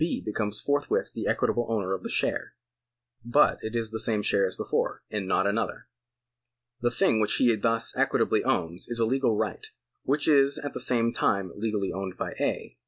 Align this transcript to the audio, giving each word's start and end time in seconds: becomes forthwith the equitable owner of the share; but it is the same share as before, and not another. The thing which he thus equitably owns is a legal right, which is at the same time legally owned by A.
becomes 0.25 0.59
forthwith 0.59 1.11
the 1.13 1.27
equitable 1.27 1.67
owner 1.69 1.93
of 1.93 2.01
the 2.01 2.09
share; 2.09 2.53
but 3.23 3.59
it 3.61 3.75
is 3.75 3.91
the 3.91 3.99
same 3.99 4.23
share 4.23 4.47
as 4.47 4.55
before, 4.55 5.03
and 5.11 5.27
not 5.27 5.45
another. 5.45 5.85
The 6.81 6.89
thing 6.89 7.19
which 7.21 7.35
he 7.35 7.55
thus 7.55 7.95
equitably 7.95 8.43
owns 8.43 8.87
is 8.87 8.97
a 8.97 9.05
legal 9.05 9.37
right, 9.37 9.67
which 10.01 10.27
is 10.27 10.57
at 10.57 10.73
the 10.73 10.79
same 10.79 11.13
time 11.13 11.51
legally 11.55 11.93
owned 11.93 12.17
by 12.17 12.31
A. 12.39 12.79